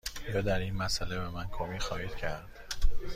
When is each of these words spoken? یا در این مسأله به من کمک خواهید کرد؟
یا 0.33 0.41
در 0.41 0.59
این 0.59 0.75
مسأله 0.75 1.19
به 1.19 1.29
من 1.29 1.47
کمک 1.51 1.81
خواهید 1.81 2.15
کرد؟ 2.15 2.49